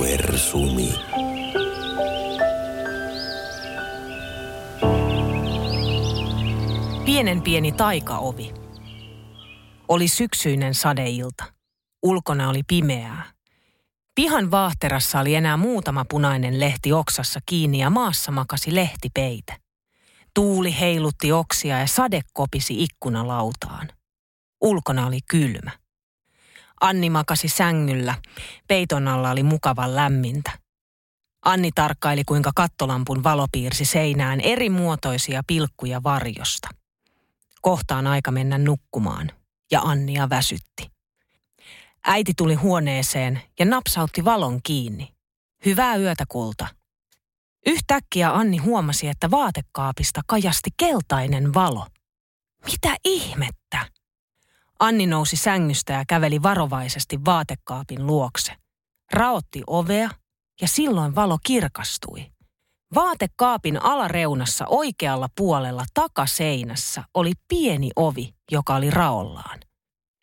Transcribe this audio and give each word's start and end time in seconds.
versumi. 0.00 0.94
Pienen 7.04 7.42
pieni 7.42 7.72
taikaovi. 7.72 8.54
Oli 9.88 10.08
syksyinen 10.08 10.74
sadeilta. 10.74 11.44
Ulkona 12.02 12.48
oli 12.48 12.62
pimeää. 12.68 13.32
Pihan 14.14 14.50
vaahterassa 14.50 15.20
oli 15.20 15.34
enää 15.34 15.56
muutama 15.56 16.04
punainen 16.10 16.60
lehti 16.60 16.92
oksassa 16.92 17.40
kiinni 17.46 17.78
ja 17.78 17.90
maassa 17.90 18.32
makasi 18.32 18.74
lehtipeite. 18.74 19.56
Tuuli 20.34 20.80
heilutti 20.80 21.32
oksia 21.32 21.78
ja 21.78 21.86
sade 21.86 22.20
kopisi 22.32 22.82
ikkunalautaan. 22.82 23.88
Ulkona 24.60 25.06
oli 25.06 25.18
kylmä. 25.30 25.79
Anni 26.80 27.10
makasi 27.10 27.48
sängyllä. 27.48 28.14
Peiton 28.68 29.08
alla 29.08 29.30
oli 29.30 29.42
mukavan 29.42 29.96
lämmintä. 29.96 30.50
Anni 31.44 31.70
tarkkaili, 31.74 32.24
kuinka 32.24 32.50
kattolampun 32.54 33.24
valo 33.24 33.46
piirsi 33.52 33.84
seinään 33.84 34.40
eri 34.40 34.70
muotoisia 34.70 35.42
pilkkuja 35.46 36.02
varjosta. 36.02 36.68
Kohtaan 37.60 38.06
aika 38.06 38.30
mennä 38.30 38.58
nukkumaan, 38.58 39.30
ja 39.70 39.80
Annia 39.80 40.30
väsytti. 40.30 40.90
Äiti 42.04 42.32
tuli 42.36 42.54
huoneeseen 42.54 43.42
ja 43.58 43.66
napsautti 43.66 44.24
valon 44.24 44.60
kiinni. 44.62 45.14
Hyvää 45.64 45.96
yötä, 45.96 46.24
kulta. 46.28 46.66
Yhtäkkiä 47.66 48.34
Anni 48.34 48.56
huomasi, 48.56 49.08
että 49.08 49.30
vaatekaapista 49.30 50.20
kajasti 50.26 50.70
keltainen 50.76 51.54
valo. 51.54 51.86
Mitä 52.72 52.96
ihmettä? 53.04 53.59
Anni 54.80 55.06
nousi 55.06 55.36
sängystä 55.36 55.92
ja 55.92 56.04
käveli 56.08 56.42
varovaisesti 56.42 57.24
vaatekaapin 57.24 58.06
luokse. 58.06 58.52
Raotti 59.12 59.62
ovea 59.66 60.10
ja 60.60 60.68
silloin 60.68 61.14
valo 61.14 61.38
kirkastui. 61.46 62.26
Vaatekaapin 62.94 63.82
alareunassa 63.82 64.64
oikealla 64.68 65.28
puolella 65.36 65.84
takaseinässä 65.94 67.04
oli 67.14 67.32
pieni 67.48 67.90
ovi, 67.96 68.34
joka 68.50 68.74
oli 68.74 68.90
raollaan. 68.90 69.58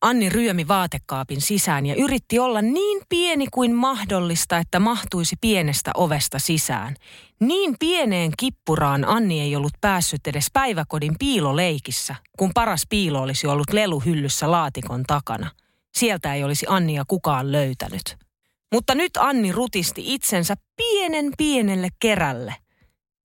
Anni 0.02 0.30
ryömi 0.30 0.68
vaatekaapin 0.68 1.42
sisään 1.42 1.86
ja 1.86 1.96
yritti 1.96 2.40
olla 2.40 2.62
niin 2.62 3.02
pieni 3.10 3.48
kuin 3.54 3.76
mahdollista, 3.76 4.58
että 4.58 4.80
mahtuisi 4.80 5.36
pienestä 5.42 5.92
ovesta 5.96 6.40
sisään. 6.40 6.96
Niin 7.40 7.76
pieneen 7.80 8.32
kippuraan 8.40 9.06
Anni 9.06 9.42
ei 9.42 9.56
ollut 9.56 9.74
päässyt 9.82 10.28
edes 10.28 10.48
päiväkodin 10.54 11.16
piiloleikissä, 11.20 12.16
kun 12.38 12.52
paras 12.54 12.84
piilo 12.90 13.22
olisi 13.22 13.48
ollut 13.48 13.74
leluhyllyssä 13.74 14.52
laatikon 14.52 15.04
takana. 15.04 15.52
Sieltä 15.94 16.34
ei 16.34 16.44
olisi 16.44 16.66
Annia 16.70 17.04
kukaan 17.08 17.52
löytänyt. 17.52 18.18
Mutta 18.74 18.96
nyt 18.96 19.18
Anni 19.18 19.52
rutisti 19.52 20.14
itsensä 20.14 20.56
pienen 20.76 21.32
pienelle 21.38 21.90
kerälle 22.00 22.56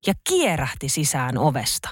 ja 0.07 0.15
kierähti 0.29 0.89
sisään 0.89 1.39
ovesta. 1.39 1.89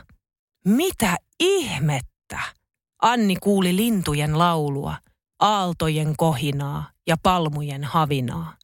Mitä 0.64 1.16
ihmettä? 1.40 2.59
Anni 3.02 3.36
kuuli 3.36 3.76
lintujen 3.76 4.38
laulua, 4.38 4.96
aaltojen 5.40 6.16
kohinaa 6.16 6.90
ja 7.06 7.16
palmujen 7.22 7.84
havinaa. 7.84 8.56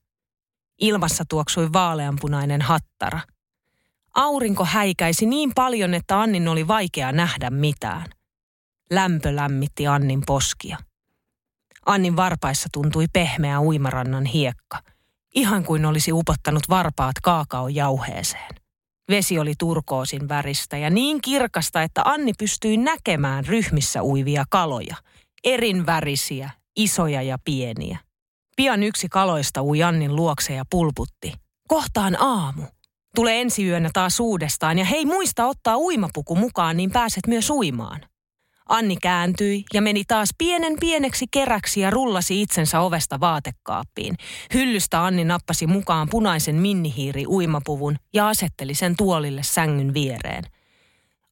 Ilmassa 0.80 1.24
tuoksui 1.28 1.72
vaaleanpunainen 1.72 2.62
hattara. 2.62 3.20
Aurinko 4.14 4.64
häikäisi 4.64 5.26
niin 5.26 5.52
paljon, 5.54 5.94
että 5.94 6.20
Annin 6.20 6.48
oli 6.48 6.68
vaikea 6.68 7.12
nähdä 7.12 7.50
mitään. 7.50 8.06
Lämpö 8.90 9.36
lämmitti 9.36 9.86
Annin 9.86 10.22
poskia. 10.26 10.78
Annin 11.86 12.16
varpaissa 12.16 12.68
tuntui 12.72 13.06
pehmeä 13.12 13.60
uimarannan 13.60 14.24
hiekka, 14.24 14.82
ihan 15.34 15.64
kuin 15.64 15.86
olisi 15.86 16.12
upottanut 16.12 16.62
varpaat 16.68 17.16
kaakaojauheeseen. 17.22 18.65
Vesi 19.10 19.38
oli 19.38 19.54
turkoosin 19.58 20.28
väristä 20.28 20.76
ja 20.76 20.90
niin 20.90 21.20
kirkasta, 21.20 21.82
että 21.82 22.02
Anni 22.04 22.32
pystyi 22.38 22.76
näkemään 22.76 23.46
ryhmissä 23.46 24.02
uivia 24.02 24.44
kaloja. 24.50 24.96
Erin 25.44 25.86
värisiä, 25.86 26.50
isoja 26.76 27.22
ja 27.22 27.38
pieniä. 27.44 27.98
Pian 28.56 28.82
yksi 28.82 29.08
kaloista 29.08 29.62
ui 29.62 29.82
Annin 29.82 30.16
luokse 30.16 30.54
ja 30.54 30.64
pulputti. 30.70 31.32
Kohtaan 31.68 32.22
aamu. 32.22 32.62
Tule 33.14 33.40
ensi 33.40 33.66
yönä 33.66 33.90
taas 33.92 34.20
uudestaan 34.20 34.78
ja 34.78 34.84
hei 34.84 35.06
muista 35.06 35.46
ottaa 35.46 35.76
uimapuku 35.76 36.36
mukaan, 36.36 36.76
niin 36.76 36.90
pääset 36.90 37.26
myös 37.26 37.50
uimaan. 37.50 38.00
Anni 38.68 38.96
kääntyi 38.96 39.64
ja 39.74 39.82
meni 39.82 40.04
taas 40.04 40.28
pienen 40.38 40.76
pieneksi 40.80 41.26
keräksi 41.30 41.80
ja 41.80 41.90
rullasi 41.90 42.42
itsensä 42.42 42.80
ovesta 42.80 43.20
vaatekaappiin. 43.20 44.16
Hyllystä 44.54 45.04
Anni 45.04 45.24
nappasi 45.24 45.66
mukaan 45.66 46.08
punaisen 46.10 46.54
minnihiiri 46.54 47.26
uimapuvun 47.26 47.96
ja 48.14 48.28
asetteli 48.28 48.74
sen 48.74 48.96
tuolille 48.96 49.42
sängyn 49.42 49.94
viereen. 49.94 50.44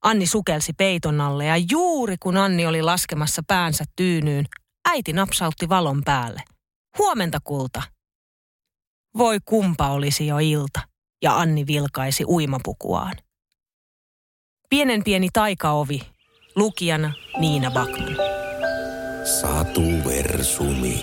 Anni 0.03 0.27
sukelsi 0.27 0.73
peiton 0.73 1.21
alle 1.21 1.45
ja 1.45 1.57
juuri 1.71 2.17
kun 2.21 2.37
Anni 2.37 2.67
oli 2.67 2.83
laskemassa 2.83 3.43
päänsä 3.47 3.85
tyynyyn, 3.97 4.47
äiti 4.89 5.13
napsautti 5.13 5.69
valon 5.69 6.03
päälle. 6.05 6.43
Huomenta 6.99 7.39
kulta. 7.45 7.83
Voi 9.19 9.39
kumpa 9.45 9.89
olisi 9.89 10.27
jo 10.27 10.39
ilta, 10.39 10.81
ja 11.23 11.39
Anni 11.39 11.67
vilkaisi 11.67 12.25
uimapukuaan. 12.25 13.15
Pienen 14.71 15.05
pieni 15.05 15.29
taikaovi 15.33 16.14
Lukijana 16.57 17.15
Niina 17.41 17.71
Bakman. 17.71 18.15
Satu 19.27 19.83
Versumi. 20.07 21.03